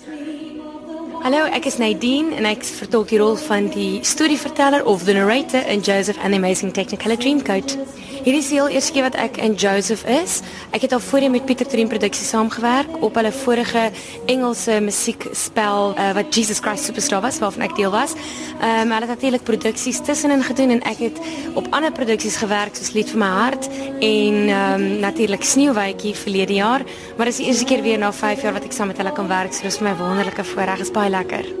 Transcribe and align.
Hallo, 0.00 1.44
ek 1.52 1.66
is 1.68 1.76
Nadine 1.76 2.32
en 2.32 2.46
ek 2.48 2.62
vertolk 2.64 3.10
die 3.12 3.18
rol 3.20 3.34
van 3.36 3.66
die 3.74 4.00
storieverteller 4.06 4.80
of 4.88 5.04
the 5.04 5.12
narrator 5.12 5.60
in 5.68 5.82
Joseph 5.84 6.16
and 6.24 6.32
the 6.32 6.38
Amazing 6.40 6.72
Technicolor 6.72 7.20
Dreamcoat. 7.20 7.76
Hierdie 8.20 8.42
is 8.42 8.50
die 8.52 8.58
heel 8.58 8.68
eerste 8.68 8.92
keer 8.92 9.06
wat 9.06 9.14
ek 9.16 9.38
in 9.40 9.54
Joseph 9.56 10.02
is. 10.04 10.42
Ek 10.76 10.82
het 10.84 10.92
al 10.92 11.00
voorheen 11.00 11.32
met 11.32 11.46
Pieter 11.48 11.64
Dream 11.64 11.88
Produksie 11.88 12.26
saamgewerk 12.28 12.98
op 13.00 13.14
hulle 13.16 13.30
vorige 13.32 13.86
Engelse 14.28 14.76
musiekspel 14.84 15.94
uh, 15.94 16.10
wat 16.18 16.28
Jesus 16.36 16.60
Christ 16.60 16.90
Superstar 16.90 17.22
was 17.24 17.38
waarvan 17.40 17.64
ek 17.64 17.78
deel 17.78 17.88
was. 17.94 18.12
Ehm 18.58 18.90
um, 18.90 18.92
hulle 18.92 19.06
het 19.06 19.14
natuurlik 19.14 19.46
produksies 19.48 20.02
tussenin 20.04 20.44
gedoen 20.44 20.76
en 20.76 20.84
ek 20.90 21.00
het 21.06 21.22
op 21.56 21.70
ander 21.72 21.94
produksies 21.96 22.36
gewerk 22.42 22.76
soos 22.76 22.92
Lied 22.92 23.08
vir 23.14 23.22
my 23.24 23.30
hart 23.38 23.70
en 23.72 24.36
ehm 24.50 24.84
um, 24.84 24.86
natuurlik 25.06 25.46
Sneeuwwitjie 25.54 26.12
verlede 26.12 26.60
jaar, 26.60 26.84
maar 27.16 27.32
dis 27.32 27.40
die 27.40 27.48
eerste 27.48 27.64
keer 27.72 27.80
weer 27.88 27.98
na 27.98 28.12
5 28.12 28.44
jaar 28.44 28.58
wat 28.60 28.68
ek 28.68 28.76
saam 28.76 28.92
met 28.92 29.00
hulle 29.00 29.16
kan 29.16 29.32
werk. 29.32 29.56
So 29.56 29.64
dis 29.64 29.80
vir 29.80 29.88
my 29.88 29.96
wonderlike 29.96 30.44
voorreg. 30.52 30.84
Is 30.84 30.92
baie 30.92 31.08
lekker. 31.08 31.59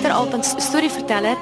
Narrator, 0.00 0.16
altens 0.16 0.54
storieverteller, 0.64 1.36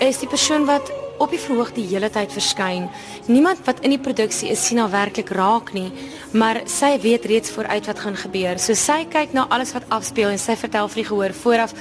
is 0.00 0.16
die 0.22 0.28
persoon 0.28 0.62
wat 0.64 0.88
op 1.20 1.34
die 1.34 1.40
verhoog 1.40 1.74
die 1.76 1.84
hele 1.84 2.08
tyd 2.08 2.32
verskyn. 2.32 2.86
Niemand 3.28 3.60
wat 3.66 3.82
in 3.84 3.92
die 3.92 4.00
produksie 4.00 4.48
is 4.54 4.62
sien 4.64 4.80
haar 4.80 4.88
werklik 4.94 5.28
raak 5.36 5.74
nie, 5.76 5.90
maar 6.32 6.62
sy 6.64 6.94
weet 7.02 7.28
reeds 7.28 7.52
vooruit 7.52 7.90
wat 7.90 8.00
gaan 8.00 8.16
gebeur. 8.16 8.56
So 8.56 8.72
sy 8.72 9.02
kyk 9.04 9.34
na 9.36 9.44
alles 9.52 9.74
wat 9.76 9.84
afspeel 9.92 10.32
en 10.32 10.40
sy 10.40 10.56
vertel 10.56 10.88
vir 10.88 11.02
die 11.02 11.08
gehoor 11.10 11.36
vooraf 11.42 11.76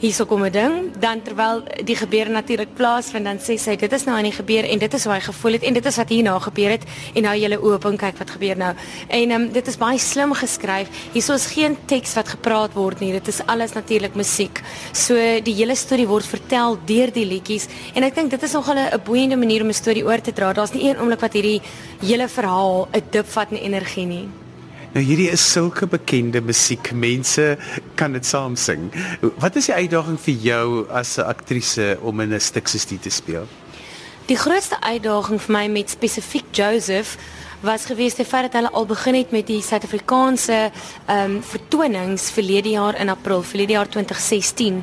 hierso 0.00 0.24
kom 0.26 0.44
'n 0.44 0.50
ding, 0.50 0.92
dan 0.98 1.22
terwyl 1.22 1.62
die 1.84 1.96
gebeure 1.96 2.30
natuurlik 2.30 2.74
plaasvind, 2.74 3.24
dan 3.24 3.38
sê 3.38 3.58
sy 3.58 3.76
dit 3.76 3.92
is 3.92 4.04
nou 4.04 4.16
aan 4.16 4.24
die 4.24 4.32
gebeur 4.32 4.64
en 4.64 4.78
dit 4.78 4.94
is 4.94 5.04
hoe 5.04 5.12
hy 5.12 5.20
gevoel 5.20 5.52
het 5.52 5.62
en 5.62 5.74
dit 5.74 5.86
is 5.86 5.96
wat 5.96 6.08
hierna 6.08 6.38
gebeur 6.38 6.70
het 6.70 6.84
en 7.14 7.22
nou 7.22 7.34
jy 7.36 7.56
oop 7.56 7.84
en 7.84 7.96
kyk 7.96 8.18
wat 8.18 8.30
gebeur 8.30 8.56
nou. 8.56 8.74
En 9.08 9.30
um, 9.30 9.52
dit 9.52 9.68
is 9.68 9.76
baie 9.76 9.98
slim 9.98 10.32
geskryf. 10.32 10.88
Hierso 11.12 11.34
is 11.34 11.46
geen 11.46 11.76
teks 11.86 12.14
wat 12.14 12.28
gepraat 12.28 12.72
word 12.74 13.00
nie. 13.00 13.12
Dit 13.12 13.28
is 13.28 13.40
alles 13.46 13.72
natuurlik 13.72 14.14
musiek. 14.14 14.62
So 14.92 15.14
die 15.40 15.54
hele 15.54 15.76
storie 15.76 16.06
word 16.06 16.24
vertel 16.24 16.78
deur 16.86 17.12
die 17.12 17.26
liedjies 17.26 17.68
en 17.94 18.02
ek 18.02 18.14
dink 18.14 18.30
dit 18.30 18.42
is 18.42 18.52
nogal 18.52 18.78
'n 18.78 19.00
boeiende 19.04 19.36
manier 19.36 19.62
om 19.62 19.68
'n 19.68 19.74
storie 19.74 20.04
oor 20.04 20.20
te 20.20 20.32
dra. 20.32 20.52
Daar's 20.52 20.72
nie 20.72 20.88
een 20.88 20.98
oomblik 20.98 21.20
wat 21.20 21.32
hierdie 21.32 21.60
hele 22.00 22.28
verhaal 22.28 22.88
'n 22.92 23.02
dip 23.10 23.26
vat 23.26 23.50
in 23.50 23.58
energie 23.58 24.06
nie. 24.06 24.39
Nou 24.90 25.04
hierdie 25.06 25.28
is 25.30 25.42
sulke 25.52 25.86
bekende 25.86 26.40
musiek. 26.42 26.90
Mense 26.90 27.54
kan 27.94 28.16
dit 28.16 28.26
saam 28.26 28.56
sing. 28.58 28.88
Wat 29.38 29.54
is 29.56 29.68
die 29.70 29.76
uitdaging 29.76 30.18
vir 30.18 30.34
jou 30.42 30.64
as 30.90 31.18
'n 31.18 31.30
aktrise 31.30 31.98
om 32.02 32.20
in 32.20 32.34
'n 32.34 32.40
stuk 32.40 32.66
soos 32.68 32.86
dit 32.86 33.02
te 33.02 33.10
speel? 33.10 33.46
Die 34.26 34.36
grootste 34.36 34.80
uitdaging 34.80 35.40
vir 35.42 35.52
my 35.52 35.66
met 35.68 35.90
spesifiek 35.90 36.44
Joseph 36.52 37.16
was 37.60 37.84
gewees 37.84 38.14
die 38.16 38.24
feit 38.24 38.46
dat 38.48 38.54
hulle 38.56 38.70
al 38.72 38.86
begin 38.88 39.18
het 39.18 39.32
met 39.34 39.46
die 39.50 39.60
Suid-Afrikaanse 39.62 40.58
ehm 40.70 41.34
um, 41.36 41.42
vertonings 41.44 42.30
verlede 42.32 42.72
jaar 42.72 42.96
in 43.00 43.08
April, 43.12 43.42
verlede 43.42 43.76
jaar 43.76 43.88
2016 43.88 44.78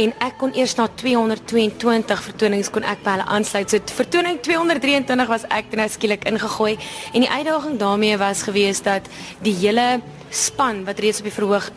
en 0.00 0.14
ek 0.18 0.38
kon 0.40 0.54
eers 0.56 0.74
na 0.78 0.88
222 0.88 2.22
vertonings 2.28 2.70
kon 2.72 2.86
ek 2.88 3.02
by 3.04 3.16
hulle 3.16 3.28
aansluit. 3.36 3.70
So 3.70 3.96
vertoning 3.98 4.40
223 4.40 5.28
was 5.28 5.44
ek 5.50 5.76
nou 5.76 5.88
skielik 5.92 6.24
ingegooi 6.28 6.78
en 7.12 7.26
die 7.26 7.30
uitdaging 7.30 7.76
daarmee 7.78 8.16
was 8.16 8.46
gewees 8.48 8.80
dat 8.82 9.08
die 9.44 9.54
hele 9.60 10.00
span 10.30 10.86
wat 10.88 11.04
reeds 11.04 11.20
op 11.20 11.28
die 11.28 11.36
verhoog 11.36 11.68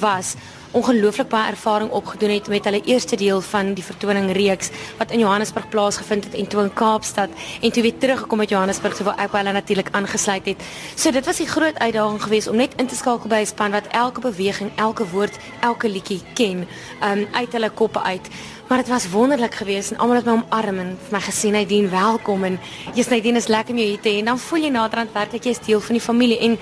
was 0.00 0.34
ongelooflik 0.72 1.28
baie 1.28 1.50
ervaring 1.52 1.90
opgedoen 1.90 2.30
het 2.30 2.48
met 2.48 2.64
hulle 2.64 2.80
eerste 2.88 3.16
deel 3.16 3.40
van 3.44 3.74
die 3.76 3.84
vertoning 3.84 4.30
reeks 4.32 4.70
wat 4.98 5.10
in 5.10 5.20
Johannesburg 5.20 5.68
plaasgevind 5.68 6.24
het 6.24 6.34
en 6.34 6.46
toe 6.46 6.62
in 6.62 6.72
Kaapstad 6.72 7.28
en 7.60 7.72
toe 7.72 7.82
weer 7.82 7.98
teruggekom 7.98 8.40
uit 8.40 8.48
Johannesburg 8.48 8.98
waar 8.98 9.20
ek 9.20 9.34
by 9.34 9.42
hulle 9.42 9.52
natuurlik 9.52 9.92
aangesluit 9.92 10.46
het. 10.46 10.64
So 10.96 11.12
dit 11.12 11.26
was 11.26 11.36
die 11.36 11.48
groot 11.48 11.78
uitdaging 11.78 12.22
geweest 12.22 12.48
om 12.48 12.56
net 12.56 12.76
in 12.80 12.88
te 12.88 12.96
skakel 12.96 13.28
by 13.28 13.42
'n 13.42 13.46
span 13.46 13.70
wat 13.70 13.86
elke 13.90 14.20
beweging, 14.20 14.70
elke 14.76 15.04
woord, 15.08 15.36
elke 15.60 15.88
liedjie 15.88 16.20
ken, 16.34 16.66
um 17.02 17.26
uit 17.32 17.52
hulle 17.52 17.70
koppe 17.70 18.00
uit. 18.00 18.28
Maar 18.68 18.78
dit 18.78 18.88
was 18.88 19.10
wonderlik 19.10 19.54
geweest 19.54 19.90
en 19.90 19.98
almal 19.98 20.16
het 20.16 20.24
my 20.24 20.32
omarm 20.32 20.78
en 20.78 20.92
vir 21.06 21.12
my 21.12 21.20
gesê 21.20 21.50
Nadine 21.52 21.88
welkom 21.88 22.44
en 22.44 22.58
jy's 22.94 23.08
Nadine 23.10 23.36
is 23.36 23.48
lekker 23.50 23.74
om 23.74 23.80
jou 23.80 23.88
hier 23.88 24.00
te 24.00 24.08
hê 24.08 24.20
en 24.22 24.30
dan 24.30 24.38
voel 24.38 24.62
jy 24.64 24.70
naderhand 24.72 25.12
werklik 25.12 25.48
jy's 25.50 25.60
deel 25.66 25.80
van 25.80 25.98
die 25.98 26.04
familie 26.04 26.38
en 26.46 26.54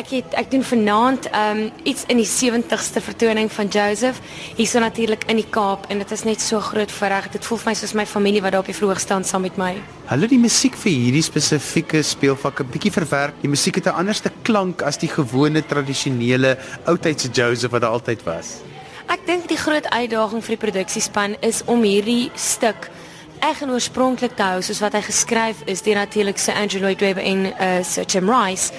ek 0.00 0.14
het 0.16 0.34
ek 0.40 0.50
doen 0.50 0.64
vanaand 0.64 1.28
um 1.42 1.60
iets 1.84 2.06
in 2.08 2.18
die 2.18 2.26
70ste 2.28 3.04
vertoning 3.04 3.52
van 3.52 3.68
Joseph 3.68 4.18
hierso 4.56 4.82
natuurlik 4.82 5.28
in 5.30 5.38
die 5.42 5.46
Kaap 5.58 5.86
en 5.92 6.02
dit 6.02 6.16
is 6.16 6.24
net 6.26 6.40
so 6.40 6.60
groot 6.60 6.96
voorreg 6.98 7.30
dit 7.36 7.46
voel 7.46 7.62
vir 7.62 7.70
my 7.70 7.76
soos 7.82 7.94
my 8.00 8.06
familie 8.06 8.42
wat 8.42 8.56
daar 8.56 8.64
op 8.64 8.72
die 8.72 8.78
verhoog 8.80 9.00
staan 9.00 9.24
saam 9.24 9.46
met 9.46 9.60
my. 9.60 9.76
Hulle 10.10 10.28
die 10.28 10.40
musiek 10.40 10.74
vir 10.82 10.92
hierdie 10.92 11.22
spesifieke 11.22 12.02
speelvak 12.02 12.60
'n 12.60 12.70
bietjie 12.72 12.92
verwerk. 12.92 13.34
Die 13.42 13.52
musiek 13.52 13.76
het 13.76 13.86
'n 13.86 13.98
anderste 14.02 14.30
klank 14.42 14.82
as 14.82 14.98
die 14.98 15.08
gewone 15.08 15.62
tradisionele 15.62 16.58
oudtydse 16.86 17.28
Joseph 17.28 17.72
wat 17.72 17.82
daar 17.82 17.90
altyd 17.92 18.22
was. 18.24 18.71
Ek 19.12 19.26
dink 19.28 19.44
die 19.50 19.58
groot 19.60 19.84
uitdaging 19.92 20.40
vir 20.40 20.54
die 20.54 20.60
produksiespan 20.62 21.34
is 21.44 21.58
om 21.68 21.82
hierdie 21.84 22.30
stuk 22.32 22.86
eg 23.44 23.58
en 23.60 23.72
oorspronklik 23.74 24.38
te 24.38 24.44
hou 24.46 24.62
soos 24.64 24.78
wat 24.80 24.94
hy 24.96 25.02
geskryf 25.04 25.58
is 25.68 25.82
deur 25.84 25.98
natuurlik 25.98 26.38
se 26.40 26.54
Andrew 26.56 26.80
Lloyd 26.80 27.02
Webber 27.04 27.26
en 27.28 27.42
uh 27.50 27.82
Sir 27.84 28.06
Tim 28.08 28.30
Rice. 28.32 28.72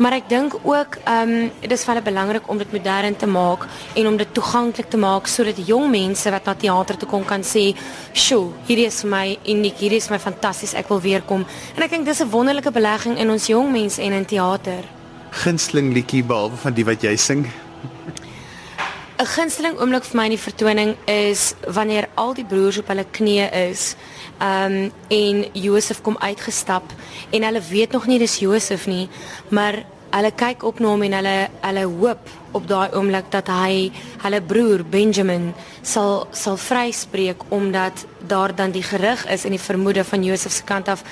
Maar 0.00 0.16
ek 0.22 0.30
dink 0.30 0.56
ook 0.62 0.96
ehm 1.02 1.34
um, 1.34 1.50
dit 1.60 1.74
is 1.76 1.84
baie 1.84 2.00
belangrik 2.06 2.48
om 2.48 2.62
dit 2.62 2.72
modern 2.72 3.16
te 3.16 3.28
maak 3.28 3.66
en 3.94 4.08
om 4.08 4.16
dit 4.16 4.32
toeganklik 4.38 4.88
te 4.88 5.00
maak 5.02 5.28
sodat 5.28 5.60
jong 5.68 5.90
mense 5.92 6.32
wat 6.32 6.48
na 6.48 6.54
teater 6.54 6.96
toe 6.96 7.08
kom 7.08 7.24
kan 7.24 7.44
sê, 7.44 7.74
"Sjoe, 8.14 8.54
hierdie 8.66 8.86
is 8.86 9.02
vir 9.02 9.10
my 9.10 9.38
uniek, 9.44 9.76
hierdie 9.76 10.00
is 10.00 10.08
my 10.08 10.18
fantasties, 10.18 10.74
ek 10.74 10.88
wil 10.88 11.00
weer 11.00 11.20
kom." 11.20 11.44
En 11.76 11.82
ek 11.82 11.90
dink 11.90 12.06
dis 12.06 12.22
'n 12.22 12.30
wonderlike 12.30 12.70
belegging 12.72 13.18
in 13.18 13.30
ons 13.30 13.46
jong 13.46 13.70
mense 13.72 14.00
en 14.00 14.12
in 14.12 14.24
teater. 14.24 14.84
Gunsteling 15.30 15.92
liedjie 15.92 16.24
behalwe 16.24 16.56
van 16.56 16.72
die 16.72 16.84
wat 16.84 17.02
jy 17.02 17.16
sing. 17.16 17.63
'n 19.14 19.26
gunsteling 19.30 19.78
oomblik 19.78 20.04
vir 20.04 20.16
my 20.18 20.24
in 20.26 20.32
die 20.34 20.42
vertoning 20.42 20.96
is 21.06 21.54
wanneer 21.70 22.08
al 22.18 22.32
die 22.34 22.44
broers 22.44 22.80
op 22.80 22.88
hulle 22.90 23.04
knieë 23.06 23.46
is. 23.70 23.94
Um 24.42 24.90
en 25.08 25.44
Josef 25.54 26.00
kom 26.02 26.16
uitgestap 26.18 26.82
en 27.30 27.46
hulle 27.46 27.62
weet 27.70 27.92
nog 27.92 28.06
nie 28.10 28.18
dis 28.18 28.40
Josef 28.42 28.86
nie, 28.90 29.08
maar 29.54 29.84
hulle 30.10 30.32
kyk 30.34 30.64
op 30.66 30.80
na 30.80 30.88
hom 30.88 31.02
en 31.06 31.14
hulle 31.18 31.36
hulle 31.60 31.84
hoop 31.84 32.32
op 32.58 32.66
daai 32.66 32.90
oomblik 32.90 33.30
dat 33.30 33.48
hy 33.54 33.92
hulle 34.24 34.40
broer 34.42 34.82
Benjamin 34.82 35.52
sal 35.82 36.26
sal 36.32 36.58
vryspreek 36.58 37.46
omdat 37.54 38.06
daar 38.26 38.54
dan 38.54 38.74
die 38.74 38.82
gerug 38.82 39.26
is 39.30 39.44
en 39.44 39.54
die 39.54 39.62
vermoede 39.62 40.04
van 40.04 40.24
Josef 40.24 40.52
se 40.52 40.66
kant 40.66 40.88
af 40.88 41.06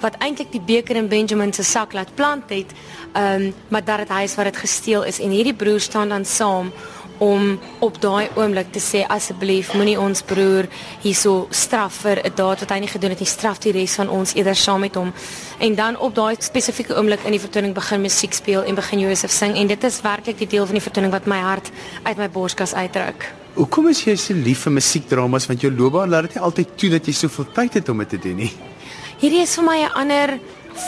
wat 0.00 0.14
eintlik 0.22 0.52
die 0.54 0.62
beker 0.62 0.96
in 0.96 1.08
Benjamin 1.10 1.52
se 1.52 1.64
sak 1.66 1.92
laat 1.92 2.14
plant 2.14 2.50
het, 2.54 2.70
um 3.18 3.50
maar 3.68 3.84
dat 3.84 4.04
dit 4.04 4.14
hy 4.14 4.22
is 4.22 4.36
wat 4.38 4.46
dit 4.52 4.62
gesteel 4.62 5.02
is 5.10 5.18
en 5.18 5.34
hierdie 5.34 5.56
broer 5.56 5.80
staan 5.80 6.14
dan 6.14 6.24
saam 6.24 6.72
om 7.18 7.58
op 7.78 8.00
daai 8.00 8.28
oomblik 8.34 8.72
te 8.72 8.80
sê 8.80 9.04
asseblief 9.08 9.74
moenie 9.74 9.98
ons 10.00 10.22
broer 10.22 10.68
hierso 11.02 11.46
straf 11.50 12.02
vir 12.04 12.20
'n 12.24 12.34
daad 12.34 12.60
wat 12.60 12.70
hy 12.70 12.78
nie 12.78 12.88
gedoen 12.94 13.10
het 13.10 13.20
nie 13.20 13.28
straf 13.28 13.58
die 13.58 13.72
res 13.72 13.94
van 13.94 14.08
ons 14.08 14.34
eerder 14.34 14.56
saam 14.56 14.80
met 14.80 14.94
hom 14.94 15.12
en 15.58 15.74
dan 15.74 15.96
op 15.96 16.14
daai 16.14 16.36
spesifieke 16.38 16.96
oomblik 16.96 17.24
in 17.24 17.32
die 17.32 17.40
vertoning 17.40 17.74
begin 17.74 18.00
musiek 18.00 18.32
speel 18.32 18.62
en 18.62 18.74
begin 18.74 19.00
Josef 19.00 19.30
sing 19.30 19.56
en 19.56 19.66
dit 19.66 19.84
is 19.84 20.00
werklik 20.00 20.38
die 20.38 20.46
deel 20.46 20.66
van 20.66 20.74
die 20.74 20.86
vertoning 20.88 21.12
wat 21.12 21.26
my 21.26 21.38
hart 21.38 21.70
uit 22.02 22.16
my 22.16 22.28
borskas 22.28 22.74
uitdruk. 22.74 23.34
Hoekom 23.54 23.88
is 23.88 24.04
jy 24.04 24.16
so 24.16 24.34
lief 24.34 24.60
vir 24.66 24.72
musiekdramas 24.72 25.46
want 25.46 25.60
jou 25.60 25.72
loopbaan 25.72 26.10
laat 26.10 26.22
dit 26.22 26.34
nie 26.34 26.44
altyd 26.44 26.76
toe 26.78 26.90
dat 26.90 27.06
jy 27.06 27.12
soveel 27.12 27.46
tyd 27.54 27.74
het 27.74 27.88
om 27.88 27.98
dit 27.98 28.08
te 28.08 28.18
doen 28.18 28.36
nie? 28.36 28.52
Hierdie 29.18 29.42
is 29.42 29.54
vir 29.58 29.64
my 29.64 29.78
'n 29.82 29.92
ander 29.94 30.38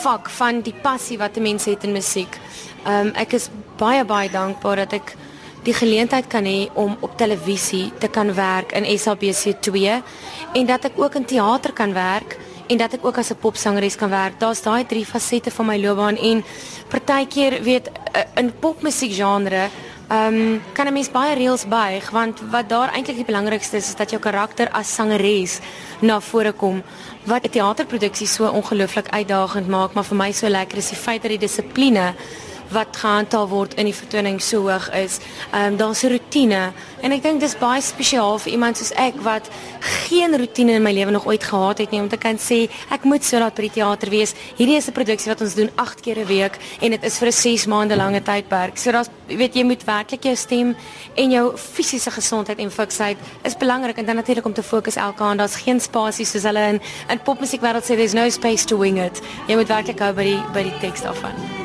vak 0.03 0.29
van 0.29 0.61
die 0.61 0.73
passie 0.73 1.17
wat 1.17 1.37
'n 1.37 1.41
mens 1.41 1.65
het 1.65 1.83
in 1.83 1.91
musiek. 1.91 2.39
Ehm 2.85 3.07
um, 3.07 3.13
ek 3.15 3.33
is 3.33 3.49
baie 3.77 4.05
baie 4.05 4.29
dankbaar 4.29 4.75
dat 4.75 4.93
ek 4.93 5.15
die 5.63 5.73
geleentheid 5.73 6.27
kan 6.27 6.45
hê 6.45 6.69
om 6.73 6.97
op 6.99 7.17
televisie 7.17 7.91
te 7.99 8.07
kan 8.07 8.33
werk 8.33 8.71
in 8.71 8.85
SABC2 8.85 10.01
en 10.53 10.65
dat 10.65 10.85
ek 10.85 10.97
ook 10.99 11.15
in 11.15 11.25
teater 11.25 11.73
kan 11.73 11.93
werk 11.93 12.37
en 12.67 12.77
dat 12.77 12.93
ek 12.93 13.05
ook 13.05 13.17
as 13.17 13.31
'n 13.31 13.39
popsangeres 13.41 13.95
kan 13.95 14.09
werk. 14.09 14.39
Daar's 14.39 14.61
daai 14.61 14.85
drie 14.85 15.05
fasette 15.05 15.51
van 15.51 15.65
my 15.65 15.77
loopbaan 15.77 16.17
en 16.17 16.43
partykeer 16.89 17.63
weet 17.63 17.91
eh, 18.13 18.23
in 18.35 18.51
popmusiekgenre 18.59 19.69
Ehm 20.11 20.33
um, 20.33 20.61
kan 20.73 20.87
'n 20.87 20.93
mens 20.93 21.11
baie 21.11 21.35
reëls 21.35 21.67
buig 21.67 22.09
want 22.09 22.39
wat 22.51 22.69
daar 22.69 22.91
eintlik 22.91 23.15
die 23.15 23.25
belangrikste 23.25 23.77
is 23.77 23.87
is 23.87 23.95
dat 23.95 24.09
jou 24.09 24.21
karakter 24.21 24.69
as 24.71 24.95
sangeres 24.95 25.59
na 26.01 26.19
vore 26.19 26.51
kom 26.51 26.83
wat 27.23 27.45
'n 27.45 27.49
teaterproduksie 27.49 28.27
so 28.27 28.43
ongelooflik 28.47 29.07
uitdagend 29.09 29.67
maak 29.67 29.93
maar 29.93 30.03
vir 30.03 30.17
my 30.17 30.31
so 30.31 30.47
lekker 30.47 30.77
is 30.77 30.89
die 30.89 30.97
feit 30.97 31.21
dat 31.21 31.31
die 31.31 31.47
dissipline 31.47 32.13
wat 32.71 32.97
gehandhaaf 32.97 33.49
word 33.49 33.73
in 33.73 33.85
die 33.85 33.95
vertoning 33.95 34.41
so 34.41 34.67
hoog 34.67 34.89
is. 34.95 35.19
Ehm 35.51 35.73
um, 35.73 35.77
daar's 35.77 36.03
'n 36.03 36.11
rotine 36.11 36.73
en 37.01 37.11
ek 37.11 37.23
dink 37.23 37.39
dis 37.39 37.55
baie 37.57 37.81
spesiaal 37.81 38.39
vir 38.39 38.51
iemand 38.51 38.77
soos 38.77 38.91
ek 38.95 39.15
wat 39.21 39.49
geen 40.07 40.37
rotine 40.37 40.71
in 40.71 40.83
my 40.83 40.91
lewe 40.91 41.11
nog 41.11 41.25
ooit 41.25 41.43
gehad 41.43 41.77
het 41.77 41.91
nie 41.91 42.01
om 42.01 42.09
te 42.09 42.17
kan 42.17 42.37
sê 42.37 42.69
ek 42.89 43.03
moet 43.03 43.23
so 43.23 43.39
laat 43.39 43.55
by 43.55 43.61
die 43.61 43.71
teater 43.71 44.09
wees. 44.09 44.33
Hierdie 44.57 44.77
is 44.77 44.87
'n 44.87 44.93
produksie 44.93 45.31
wat 45.31 45.41
ons 45.41 45.55
doen 45.55 45.69
8 45.75 46.01
keer 46.01 46.19
'n 46.19 46.27
week 46.27 46.57
en 46.81 46.91
dit 46.91 47.03
is 47.03 47.17
vir 47.17 47.27
'n 47.27 47.31
6 47.31 47.65
maande 47.65 47.95
lange 47.95 48.21
tydperk. 48.21 48.77
So 48.77 48.91
daar's 48.91 49.09
weet 49.27 49.55
jy 49.55 49.63
moet 49.63 49.83
werklik 49.83 50.23
jou 50.23 50.35
stem 50.35 50.75
en 51.15 51.31
jou 51.31 51.57
fisiese 51.57 52.11
gesondheid 52.11 52.59
en 52.59 52.71
fiksheid 52.71 53.17
is 53.43 53.57
belangrik 53.57 53.97
en 53.97 54.05
dan 54.05 54.15
natuurlik 54.15 54.45
om 54.45 54.53
te 54.53 54.63
fokus 54.63 54.95
elke 54.95 55.23
aand. 55.23 55.39
Daar's 55.39 55.55
geen 55.55 55.79
spasie 55.79 56.25
soos 56.25 56.43
hulle 56.43 56.67
in 56.67 56.81
in 57.09 57.19
popmusiekwêreld 57.19 57.83
sê 57.83 57.95
there's 57.95 58.13
no 58.13 58.29
space 58.29 58.65
to 58.65 58.77
wing 58.77 58.97
it. 58.97 59.21
Jy 59.47 59.55
moet 59.55 59.67
werklik 59.67 59.99
hou 59.99 60.13
by 60.13 60.23
die 60.23 60.43
by 60.53 60.63
die 60.63 60.79
teks 60.79 61.01
daarvan. 61.01 61.60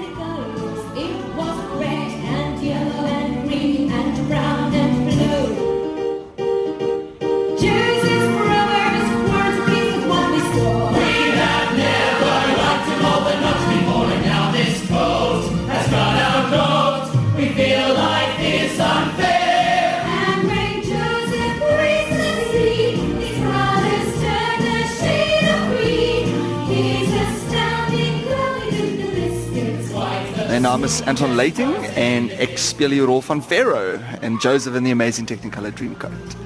Naam 30.61 30.85
is 30.85 31.03
Anton 31.03 31.37
Leiting 31.37 31.75
en 31.95 32.31
ek 32.41 32.57
speel 32.57 32.95
die 32.95 33.03
rol 33.05 33.21
van 33.21 33.43
Pharaoh 33.45 34.01
in 34.23 34.39
Joseph 34.41 34.75
and 34.75 34.87
the 34.87 34.91
Amazing 34.91 35.27
Technicolor 35.27 35.71
Dreamcoat. 35.71 36.37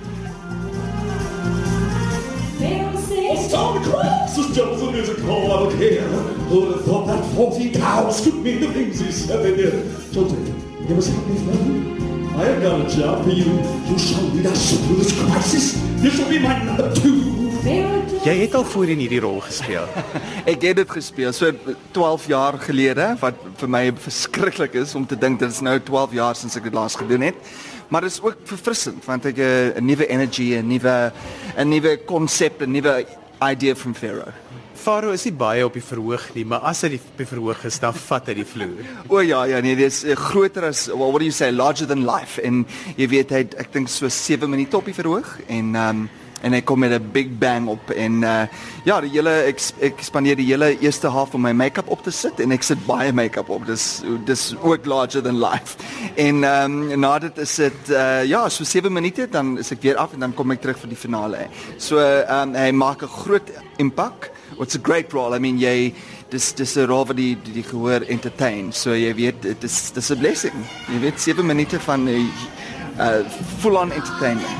Tom 3.50 3.82
Cruise 3.82 4.38
is 4.38 4.54
just 4.54 4.82
a 4.82 4.92
musical 4.92 5.52
out 5.52 5.72
here. 5.74 6.02
Who'd 6.50 6.72
have 6.72 6.84
thought 6.84 7.06
that 7.06 7.24
40 7.34 7.72
cows 7.72 8.20
could 8.22 8.34
mean 8.34 8.60
the 8.60 8.72
things 8.72 9.00
he 9.00 9.10
said 9.10 9.42
they 9.42 9.56
did? 9.56 9.72
Joseph, 10.12 10.38
you 10.38 10.86
ever 10.88 11.02
seen 11.02 11.28
me 11.28 11.36
friend? 11.44 11.99
I 12.40 12.44
have 12.44 12.62
got 12.62 12.80
a 12.80 12.96
job 12.96 13.22
for 13.22 13.32
you. 13.36 13.52
You 13.84 13.98
shall 13.98 14.22
lead 14.32 14.46
us 14.46 14.72
through 14.72 14.96
this 14.96 15.12
crisis. 15.12 15.64
This 16.00 16.16
will 16.16 16.30
be 16.30 16.38
my 16.38 16.56
number 16.64 16.88
two. 16.96 17.20
Jy 18.24 18.34
het 18.38 18.54
al 18.56 18.64
voorheen 18.64 19.02
hierdie 19.02 19.20
rol 19.20 19.42
gespeel. 19.44 19.84
ek 20.52 20.64
het 20.64 20.78
dit 20.78 20.94
gespeel 20.96 21.34
so 21.36 21.52
12 21.92 22.24
jaar 22.32 22.56
gelede 22.64 23.10
wat 23.20 23.44
vir 23.60 23.72
my 23.76 23.82
verskriklik 24.06 24.78
is 24.80 24.96
om 24.96 25.04
te 25.04 25.18
dink 25.20 25.42
dit 25.42 25.52
is 25.52 25.60
nou 25.60 25.76
12 25.84 26.16
jaar 26.16 26.38
since 26.40 26.56
ek 26.56 26.70
dit 26.70 26.78
laas 26.80 26.96
gedoen 26.96 27.28
het. 27.28 27.52
Maar 27.92 28.08
dit 28.08 28.16
is 28.16 28.22
ook 28.24 28.40
verfrissend 28.48 29.04
want 29.04 29.28
ek 29.28 29.36
'n 29.36 29.84
nuwe 29.84 30.08
energy, 30.08 30.56
'n 30.56 30.64
nuwe 30.72 31.12
'n 31.60 31.68
nuwe 31.68 31.98
konsep, 32.08 32.64
'n 32.64 32.72
nuwe 32.72 33.04
idee 33.52 33.76
van 33.76 33.94
Pharaoh. 33.94 34.32
Faro 34.80 35.12
is 35.12 35.26
nie 35.28 35.34
baie 35.36 35.64
op 35.66 35.74
die 35.76 35.84
verhoog 35.84 36.30
nie, 36.34 36.46
maar 36.48 36.64
as 36.70 36.80
hy 36.86 36.94
die, 36.94 37.00
die 37.18 37.28
verhoog 37.28 37.66
is, 37.68 37.76
dan 37.82 37.96
vat 37.96 38.30
hy 38.30 38.38
die 38.38 38.46
vloer. 38.48 38.86
O 39.12 39.20
ja, 39.20 39.42
ja, 39.50 39.60
nee, 39.60 39.76
dis 39.76 40.02
uh, 40.06 40.16
groter 40.16 40.70
as 40.70 40.86
well, 40.88 41.10
what 41.12 41.20
do 41.20 41.28
you 41.28 41.36
say, 41.36 41.50
larger 41.52 41.88
than 41.90 42.06
life 42.08 42.40
en 42.40 42.64
jy 42.96 43.10
weet 43.12 43.34
hy 43.36 43.44
ek 43.60 43.74
dink 43.76 43.92
so 43.92 44.08
7 44.08 44.48
minute 44.48 44.76
op 44.78 44.88
die 44.88 44.96
verhoog 44.96 45.36
en 45.48 45.76
ehm 45.76 46.04
um, 46.06 46.08
en 46.40 46.54
hy 46.56 46.60
kom 46.64 46.80
met 46.80 46.92
'n 46.92 47.10
big 47.12 47.28
bang 47.38 47.68
op 47.68 47.90
en 47.90 48.22
uh 48.22 48.46
ja, 48.84 49.00
die 49.00 49.10
hele 49.10 49.30
ek, 49.44 49.60
ek 49.80 50.00
spandeer 50.00 50.36
die 50.36 50.46
hele 50.46 50.78
eerste 50.80 51.08
half 51.08 51.34
om 51.34 51.42
my 51.42 51.52
make-up 51.52 51.88
op 51.88 52.02
te 52.02 52.10
sit 52.10 52.40
en 52.40 52.52
ek 52.52 52.62
sit 52.62 52.86
baie 52.86 53.12
make-up 53.12 53.48
op. 53.48 53.66
Dis 53.66 54.02
dis 54.24 54.54
ook 54.62 54.86
larger 54.86 55.22
than 55.22 55.38
life. 55.38 55.76
En 56.16 56.44
ehm 56.44 56.90
um, 56.92 57.00
na 57.00 57.18
dit 57.18 57.38
is 57.38 57.54
dit 57.54 57.90
uh 57.90 58.24
ja, 58.24 58.48
so 58.48 58.64
7 58.64 58.92
minute 58.92 59.28
dan 59.28 59.58
is 59.58 59.70
ek 59.70 59.82
weer 59.82 59.96
af 59.96 60.12
en 60.12 60.20
dan 60.20 60.34
kom 60.34 60.50
ek 60.50 60.60
terug 60.60 60.78
vir 60.78 60.88
die 60.88 60.96
finale. 60.96 61.48
So 61.76 61.98
ehm 61.98 62.48
um, 62.48 62.54
hy 62.54 62.70
maak 62.72 63.02
'n 63.02 63.08
groot 63.08 63.50
impak. 63.76 64.30
What's 64.56 64.74
a 64.74 64.78
great 64.78 65.12
role. 65.12 65.34
I 65.34 65.38
mean, 65.38 65.58
jy 65.58 65.94
dis 66.30 66.52
dis 66.52 66.76
'n 66.76 66.86
rol 66.86 67.04
wat 67.06 67.16
die 67.16 67.34
die, 67.44 67.52
die 67.52 67.62
gehoor 67.62 68.02
entertain. 68.08 68.72
So 68.72 68.94
jy 68.94 69.14
weet 69.14 69.42
dit 69.42 69.64
is 69.64 69.90
dis 69.90 70.10
'n 70.10 70.18
blessing. 70.18 70.56
Jy 70.88 71.00
weet 71.00 71.20
7 71.20 71.46
minute 71.46 71.80
van 71.80 72.08
uh 72.08 73.24
full 73.60 73.76
on 73.76 73.92
entertainment. 73.92 74.58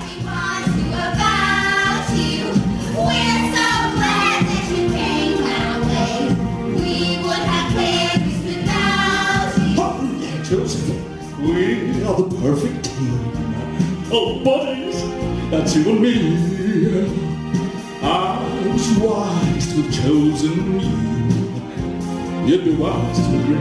We 11.41 12.05
are 12.05 12.17
the 12.17 12.37
perfect 12.43 12.85
team. 12.85 13.21
Oh, 14.13 14.43
buddies, 14.45 15.01
that's 15.51 15.77
you 15.77 15.91
and 15.91 16.01
me. 16.01 16.17
I 18.03 18.67
was 18.67 18.99
wise 19.71 19.77
to 19.77 19.83
have 19.83 19.93
chosen 20.05 20.81
you. 20.81 22.47
You'd 22.47 22.65
be 22.65 22.75
wise 22.75 23.19
to 23.19 23.39
agree. 23.39 23.61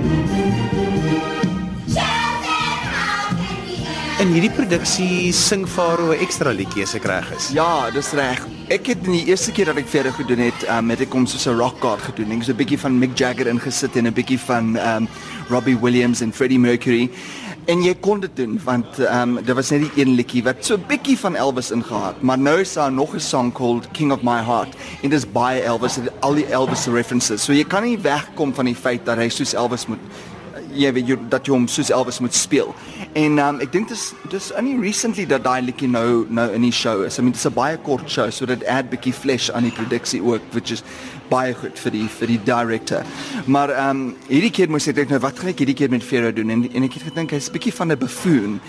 In 4.20 4.34
hierdie 4.36 4.52
produksie 4.52 5.32
sing 5.32 5.64
Faro 5.64 6.12
'n 6.12 6.20
ekstra 6.20 6.52
liedjie 6.52 6.84
as 6.84 6.94
ek 6.94 7.06
reg 7.08 7.32
is. 7.38 7.54
Ja, 7.56 7.90
dis 7.90 8.12
reg. 8.12 8.42
Ek 8.68 8.86
het 8.92 9.06
in 9.08 9.14
die 9.16 9.26
eerste 9.32 9.52
keer 9.56 9.72
dat 9.72 9.78
ek 9.78 9.88
verder 9.88 10.12
gedoen 10.12 10.44
het, 10.44 10.68
um, 10.68 10.90
het 10.90 11.00
ek 11.00 11.14
hom 11.14 11.26
soos 11.26 11.48
'n 11.48 11.56
rock 11.56 11.80
god 11.80 12.02
gedoen. 12.02 12.32
Ek 12.32 12.44
het 12.44 12.46
so 12.46 12.52
'n 12.52 12.60
bietjie 12.60 12.80
van 12.80 13.00
Mick 13.00 13.16
Jagger 13.16 13.48
ingesit 13.48 13.96
en 13.96 14.08
'n 14.08 14.14
bietjie 14.14 14.40
van 14.40 14.76
um 14.76 15.08
Robbie 15.50 15.78
Williams 15.80 16.22
en 16.22 16.34
Freddie 16.34 16.60
Mercury. 16.60 17.10
En 17.66 17.82
jy 17.84 17.94
kon 18.00 18.20
dit 18.20 18.36
doen 18.36 18.60
want 18.64 19.00
ehm 19.00 19.38
um, 19.38 19.46
daar 19.46 19.56
was 19.56 19.70
net 19.70 19.84
die 19.88 20.04
een 20.04 20.16
liedjie 20.16 20.44
wat 20.44 20.66
so 20.66 20.76
'n 20.76 20.86
bietjie 20.88 21.18
van 21.18 21.36
Elvis 21.36 21.72
ingehaat, 21.72 22.22
maar 22.22 22.40
nou 22.40 22.60
is 22.60 22.74
daar 22.74 22.92
nog 22.92 23.14
'n 23.14 23.20
song 23.20 23.52
called 23.52 23.92
King 23.92 24.12
of 24.12 24.22
My 24.22 24.44
Heart 24.44 24.76
en 25.02 25.10
dis 25.10 25.32
baie 25.32 25.62
Elvis, 25.62 26.00
al 26.20 26.34
die 26.34 26.46
Elvis 26.46 26.86
references. 26.86 27.44
So 27.44 27.54
jy 27.54 27.64
kan 27.64 27.84
nie 27.84 28.00
wegkom 28.00 28.54
van 28.54 28.66
die 28.66 28.76
feit 28.76 29.06
dat 29.06 29.18
hy 29.18 29.30
soos 29.30 29.54
Elvis 29.54 29.88
moet 29.88 30.00
jy 30.74 30.92
weet 30.94 31.08
jy, 31.08 31.18
dat 31.30 31.48
jy 31.48 31.54
hom 31.54 31.68
soos 31.68 31.90
Elvis 31.90 32.20
moet 32.20 32.36
speel. 32.36 32.74
En 33.14 33.40
um, 33.40 33.60
ek 33.60 33.72
dink 33.72 33.90
dis 33.90 34.14
dis 34.30 34.52
only 34.58 34.78
recently 34.82 35.26
dat 35.26 35.44
daai 35.44 35.62
liedjie 35.62 35.90
nou 35.90 36.26
nou 36.30 36.48
in 36.54 36.62
die 36.62 36.72
show 36.72 37.04
is. 37.04 37.18
I 37.18 37.22
mean 37.22 37.34
dis 37.34 37.46
'n 37.46 37.54
baie 37.54 37.78
kort 37.78 38.10
show 38.10 38.30
so 38.32 38.46
dit 38.46 38.66
add 38.66 38.90
bietjie 38.90 39.14
flesh 39.14 39.50
aan 39.50 39.64
die 39.64 39.72
produksie 39.72 40.22
ook 40.22 40.42
which 40.52 40.72
is 40.72 40.84
baie 41.30 41.54
goed 41.54 41.80
vir 41.80 41.96
die 41.96 42.08
vir 42.20 42.28
die 42.34 42.40
director. 42.46 43.06
Maar 43.46 43.74
ehm 43.76 43.90
um, 43.90 44.16
hierdie 44.28 44.52
keer 44.52 44.70
moes 44.70 44.88
ek 44.88 44.96
dink 45.00 45.14
nou 45.14 45.20
wat 45.24 45.40
gaan 45.40 45.52
ek 45.54 45.64
hierdie 45.64 45.78
keer 45.78 45.90
met 45.94 46.06
Pharaoh 46.06 46.36
doen 46.36 46.50
en 46.50 46.66
en 46.70 46.88
ek 46.88 47.00
het 47.00 47.08
gedink 47.10 47.32
hy's 47.32 47.50
'n 47.50 47.56
bietjie 47.58 47.74
van 47.74 47.92
'n 47.92 48.00
buffoon 48.00 48.60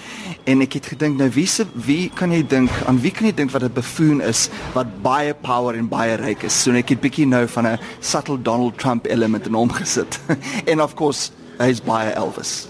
en 0.46 0.62
ek 0.62 0.72
het 0.72 0.86
gedink 0.94 1.18
nou 1.18 1.30
wie 1.30 1.46
se 1.46 1.66
wie 1.74 2.10
kan 2.14 2.32
jy 2.32 2.42
dink 2.42 2.70
aan 2.86 3.00
wie 3.00 3.10
kan 3.10 3.26
jy 3.26 3.34
dink 3.34 3.50
wat 3.50 3.62
'n 3.62 3.72
buffoon 3.72 4.20
is 4.20 4.48
wat 4.74 5.02
baie 5.02 5.34
power 5.34 5.74
en 5.74 5.88
baie 5.88 6.16
ryk 6.16 6.44
is. 6.44 6.62
So 6.62 6.72
ek 6.72 6.88
het 6.88 7.00
bietjie 7.00 7.26
nou 7.26 7.46
van 7.46 7.66
'n 7.66 7.78
subtle 8.00 8.38
Donald 8.38 8.78
Trump 8.78 9.06
element 9.06 9.46
in 9.46 9.54
hom 9.54 9.70
gesit. 9.70 10.20
en 10.70 10.80
of 10.80 10.94
course 10.94 11.30
hy's 11.58 11.80
baie 11.80 12.12
Elvis. 12.12 12.69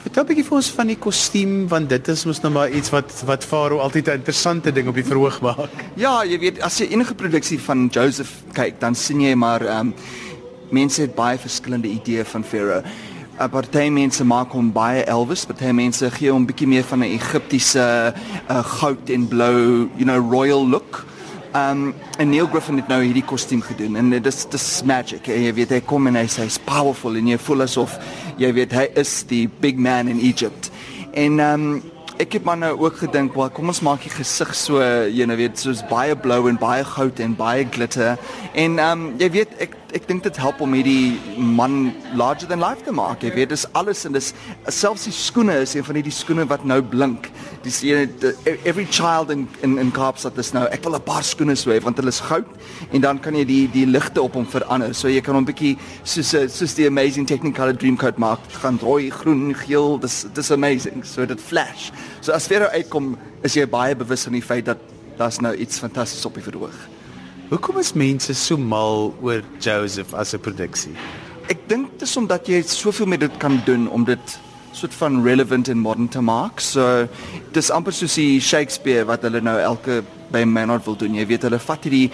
Vertel 0.00 0.22
'n 0.24 0.28
bietjie 0.28 0.44
vir 0.48 0.56
ons 0.56 0.68
van 0.72 0.86
die 0.88 0.96
kostuum 0.96 1.56
want 1.68 1.90
dit 1.92 2.08
is 2.08 2.24
mos 2.24 2.38
nou 2.40 2.50
maar 2.54 2.70
iets 2.72 2.88
wat 2.88 3.10
wat 3.28 3.44
Faro 3.44 3.78
altyd 3.84 4.08
'n 4.08 4.20
interessante 4.20 4.72
ding 4.72 4.88
op 4.88 4.94
die 4.94 5.04
verhoog 5.04 5.40
maak. 5.40 5.76
Ja, 5.94 6.24
jy 6.24 6.38
weet 6.38 6.60
as 6.60 6.78
jy 6.78 6.86
enige 6.88 7.14
produksie 7.14 7.60
van 7.60 7.88
Joseph 7.92 8.32
kyk, 8.52 8.80
dan 8.80 8.94
sien 8.94 9.20
jy 9.20 9.34
maar 9.34 9.60
ehm 9.60 9.92
um, 9.92 9.94
mense 10.70 11.02
het 11.02 11.14
baie 11.14 11.38
verskillende 11.38 11.88
idees 11.88 12.28
van 12.28 12.44
Pharaoh. 12.44 12.82
'n 13.40 13.50
Party 13.50 13.88
mense 13.88 14.24
maak 14.24 14.52
hom 14.52 14.72
baie 14.72 15.04
Elvis, 15.04 15.44
party 15.44 15.70
mense 15.72 16.10
gee 16.10 16.30
hom 16.32 16.46
bietjie 16.46 16.68
meer 16.68 16.84
van 16.84 17.00
'n 17.00 17.12
Egiptiese 17.20 18.14
uh, 18.50 18.64
goud 18.64 19.10
en 19.10 19.28
blou, 19.28 19.88
you 19.96 20.04
know, 20.04 20.32
royal 20.32 20.68
look. 20.68 21.04
Um 21.56 21.94
en 22.18 22.30
Neil 22.30 22.46
Griffin 22.46 22.76
het 22.78 22.88
nou 22.88 23.00
hierdie 23.02 23.24
kostuum 23.26 23.62
gedoen 23.66 23.96
en 23.98 24.10
dit 24.12 24.26
is 24.26 24.44
dis 24.52 24.66
magic. 24.86 25.26
En 25.26 25.42
jy 25.42 25.54
weet 25.56 25.72
hy 25.74 25.80
kom 25.82 26.06
en 26.06 26.18
hy 26.20 26.26
sê 26.30 26.44
hy's 26.46 26.60
powerful 26.62 27.18
en 27.18 27.30
jy 27.32 27.38
voel 27.42 27.66
asof 27.66 27.96
jy 28.38 28.52
weet 28.54 28.74
hy 28.76 28.84
is 29.00 29.14
die 29.26 29.48
big 29.60 29.80
man 29.80 30.08
in 30.12 30.20
Egypt. 30.22 30.70
En 31.10 31.40
um 31.42 31.66
ek 32.20 32.36
het 32.36 32.44
maar 32.44 32.58
nou 32.60 32.74
ook 32.78 32.98
gedink, 33.00 33.34
"Wel, 33.34 33.50
kom 33.50 33.68
ons 33.68 33.80
maak 33.80 34.02
die 34.02 34.10
gesig 34.10 34.54
so, 34.54 34.78
jy 35.08 35.26
weet, 35.26 35.58
soos 35.58 35.82
baie 35.88 36.14
blou 36.14 36.48
en 36.48 36.56
baie 36.56 36.84
goud 36.84 37.18
en 37.18 37.34
baie 37.34 37.66
glitter." 37.70 38.18
En 38.54 38.78
um 38.78 39.14
jy 39.18 39.30
weet 39.30 39.48
ek 39.58 39.74
ek 39.96 40.06
dink 40.08 40.22
dit 40.22 40.36
help 40.40 40.60
om 40.64 40.74
hierdie 40.76 41.18
man 41.38 41.92
larger 42.18 42.48
than 42.48 42.62
life 42.62 42.84
te 42.86 42.92
maak. 42.94 43.24
Jy 43.24 43.32
weet, 43.34 43.50
dis 43.52 43.66
alles 43.78 44.04
en 44.06 44.14
dis 44.16 44.32
selfs 44.68 45.06
die 45.08 45.14
skoene 45.14 45.60
is 45.64 45.74
een 45.74 45.86
van 45.86 45.98
hierdie 45.98 46.14
skoene 46.14 46.46
wat 46.50 46.64
nou 46.68 46.80
blink. 46.82 47.30
Dis 47.64 47.82
every 47.84 48.86
child 48.90 49.32
in 49.34 49.48
in 49.66 49.78
in 49.78 49.92
Kaapstad 49.94 50.38
is 50.38 50.52
nou, 50.56 50.66
ek 50.70 50.84
wil 50.84 50.96
'n 50.96 51.02
paar 51.02 51.24
skoene 51.24 51.56
so 51.56 51.70
hê 51.70 51.80
want 51.82 51.96
hulle 51.96 52.12
is 52.14 52.20
goud 52.20 52.46
en 52.92 53.00
dan 53.00 53.18
kan 53.18 53.34
jy 53.34 53.44
die 53.44 53.66
die 53.68 53.86
ligte 53.86 54.22
op 54.22 54.34
hom 54.34 54.46
verander. 54.46 54.94
So 54.94 55.08
jy 55.08 55.20
kan 55.20 55.34
hom 55.34 55.46
bietjie 55.46 55.76
soos 56.04 56.30
soos 56.30 56.74
die 56.74 56.86
amazing 56.86 57.26
Technicolor 57.26 57.76
Dreamcoat 57.76 58.18
maak. 58.18 58.40
Gaan 58.62 58.78
rooi, 58.82 59.10
groen, 59.10 59.54
geel, 59.54 59.98
dis 59.98 60.26
dis 60.34 60.50
amazing. 60.50 61.04
So 61.04 61.26
dit 61.26 61.40
flash. 61.40 61.90
So 62.20 62.32
as 62.32 62.48
jy 62.48 62.60
uitkom, 62.60 63.16
is 63.42 63.54
jy 63.54 63.66
baie 63.66 63.94
bewus 63.94 64.24
van 64.24 64.32
die 64.32 64.42
feit 64.42 64.64
dat 64.64 64.78
daar's 65.16 65.40
nou 65.40 65.54
iets 65.54 65.78
fantasties 65.78 66.24
op 66.24 66.34
die 66.34 66.42
verhoog. 66.42 66.99
Hoekom 67.50 67.78
is 67.78 67.94
mense 67.94 68.34
so 68.34 68.56
mal 68.56 69.14
oor 69.22 69.42
Joseph 69.58 70.14
as 70.14 70.34
'n 70.34 70.38
produksie? 70.38 70.94
ek 71.50 71.66
dink 71.70 71.90
dit 71.98 72.06
is 72.06 72.16
omdat 72.20 72.46
jy 72.46 72.60
soveel 72.62 73.08
met 73.10 73.24
dit 73.24 73.36
kan 73.42 73.58
doen 73.66 73.88
om 73.90 74.04
dit 74.06 74.36
soort 74.76 74.94
van 74.94 75.18
relevant 75.24 75.68
en 75.68 75.80
modern 75.82 76.08
te 76.08 76.22
maak. 76.22 76.62
So 76.62 77.08
dis 77.54 77.72
amper 77.74 77.94
soos 77.96 78.14
die 78.14 78.38
Shakespeare 78.40 79.02
wat 79.08 79.26
hulle 79.26 79.42
nou 79.42 79.56
elke 79.58 80.00
by 80.30 80.44
Manor 80.44 80.80
wil 80.84 80.96
doen. 80.96 81.14
Jy 81.14 81.26
weet 81.26 81.42
hulle 81.48 81.58
vat 81.58 81.86
hierdie 81.86 82.10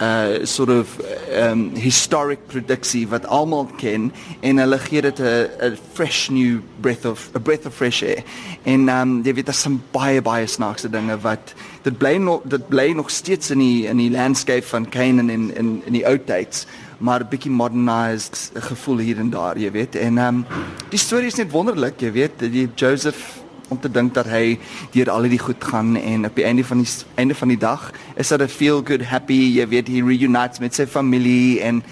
uh 0.00 0.46
sort 0.46 0.70
of 0.70 0.96
um 1.42 1.68
historic 1.76 2.46
produksie 2.50 3.06
wat 3.08 3.26
almal 3.26 3.68
ken 3.80 4.10
en 4.40 4.62
hulle 4.62 4.78
gee 4.78 5.02
dit 5.02 5.20
'n 5.20 5.78
fresh 5.92 6.28
new 6.30 6.60
breath 6.80 7.04
of 7.04 7.30
a 7.34 7.40
breath 7.40 7.66
of 7.66 7.74
fresh 7.74 8.02
air. 8.02 8.22
En 8.64 8.88
um 8.88 9.22
jy 9.22 9.34
weet 9.34 9.46
daar's 9.46 9.62
some 9.62 9.80
baie 9.92 10.22
baie 10.22 10.46
snaakse 10.46 10.90
dinge 10.90 11.18
wat 11.20 11.54
dit 11.82 11.98
bly 11.98 12.16
nog 12.16 12.42
dit 12.44 12.68
bly 12.68 12.92
nog 12.92 13.10
steeds 13.10 13.50
in 13.50 13.58
die 13.58 13.86
in 13.86 13.96
die 13.96 14.10
landscape 14.10 14.66
van 14.66 14.88
Canaan 14.88 15.30
en 15.30 15.50
in 15.54 15.82
in 15.86 15.92
die 15.92 16.06
ou 16.06 16.18
tyds 16.18 16.66
maar 16.98 17.20
'n 17.20 17.28
bietjie 17.28 17.50
modernized 17.50 18.50
gevoel 18.54 18.98
hier 18.98 19.18
en 19.18 19.30
daar, 19.30 19.58
jy 19.58 19.70
weet. 19.70 19.94
En 19.94 20.18
ehm 20.18 20.34
um, 20.34 20.46
die 20.88 20.98
storie 20.98 21.26
is 21.26 21.34
net 21.34 21.50
wonderlik, 21.50 22.00
jy 22.00 22.12
weet. 22.12 22.38
Die 22.38 22.68
Joseph 22.74 23.37
om 23.68 23.80
te 23.80 23.90
dink 23.90 24.14
dat 24.14 24.26
hy 24.26 24.58
deur 24.94 25.10
al 25.10 25.28
hierdie 25.28 25.42
goed 25.42 25.64
gaan 25.64 25.96
en 25.96 26.26
op 26.26 26.36
die 26.36 26.44
einde 26.44 26.64
van 26.64 26.82
die 26.82 26.90
einde 27.14 27.34
van 27.34 27.48
die 27.48 27.60
dag 27.60 27.92
is 28.16 28.28
dit 28.28 28.42
'n 28.42 28.48
feel 28.48 28.82
good 28.84 29.02
happy, 29.02 29.58
jy 29.58 29.68
weet, 29.68 29.88
he 29.88 30.02
reunites 30.02 30.58
met 30.58 30.74
sy 30.74 30.86
familie 30.86 31.60
en 31.60 31.82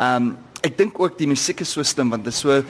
um, 0.00 0.36
ek 0.62 0.78
dink 0.78 1.00
ook 1.00 1.18
die 1.18 1.28
musiek 1.28 1.60
is 1.60 1.72
so 1.72 1.82
slim 1.82 2.10
want 2.10 2.24
dit 2.24 2.32
is 2.32 2.40
so 2.40 2.62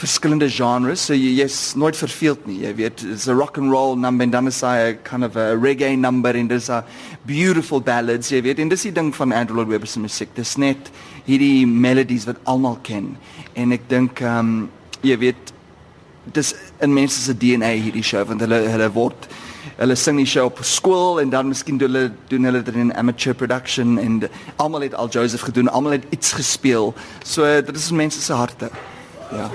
verskillende 0.00 0.48
genres 0.50 1.04
so 1.06 1.14
jy 1.14 1.36
jy's 1.42 1.74
nooit 1.78 1.96
verveeld 1.96 2.46
nie 2.48 2.62
jy 2.64 2.72
weet 2.80 3.04
it's 3.12 3.28
a 3.28 3.34
rock 3.34 3.58
and 3.60 3.70
roll 3.70 3.94
number 3.96 4.24
and 4.24 4.32
then 4.32 4.48
is 4.50 4.62
a 4.62 4.94
kind 5.04 5.24
of 5.24 5.36
a 5.36 5.52
reggae 5.54 5.96
number 5.98 6.30
and 6.30 6.50
there's 6.50 6.70
a 6.70 6.82
beautiful 7.28 7.80
ballads 7.80 8.32
jy 8.32 8.40
weet 8.42 8.58
en 8.62 8.72
dis 8.72 8.88
die 8.88 8.94
ding 8.94 9.12
van 9.14 9.32
Andrew 9.36 9.60
Lloyd 9.60 9.68
Webber 9.74 9.90
se 9.90 10.00
musiek 10.02 10.32
dis 10.34 10.56
net 10.58 10.90
hierdie 11.28 11.66
melodies 11.66 12.26
wat 12.26 12.40
almal 12.50 12.78
ken 12.82 13.12
en 13.54 13.76
ek 13.78 13.88
dink 13.92 14.24
ehm 14.24 14.38
um, 14.38 14.70
jy 15.02 15.16
weet 15.18 15.51
Het 16.24 16.54
in 16.78 16.96
een 16.96 17.08
se 17.08 17.36
DNA 17.36 17.70
hierdie 17.70 18.02
show 18.02 18.26
want 18.26 18.40
hulle 18.40 18.54
hulle 18.54 18.90
word 18.92 19.26
hulle 19.76 19.96
sing 19.96 20.18
die 20.20 20.26
show 20.26 20.44
op 20.44 20.58
skool 20.66 21.20
en 21.20 21.30
dan 21.30 21.48
miskien 21.48 21.78
doen 21.78 21.90
hulle 21.94 22.12
doen 22.28 22.44
hulle 22.44 22.62
dit 22.62 22.74
in 22.74 22.94
amateur 22.94 23.34
production 23.34 23.98
en 23.98 24.22
almal 24.56 24.80
het 24.86 24.94
al 24.94 25.08
Joseph 25.08 25.42
gedoen, 25.42 25.68
almal 25.68 25.92
het 25.92 26.04
iets 26.10 26.32
gespeel. 26.32 26.94
So 27.24 27.62
dit 27.62 27.76
is 27.76 27.90
een 27.90 28.10
se 28.10 28.32
harte. 28.32 28.70
Ja. 29.30 29.50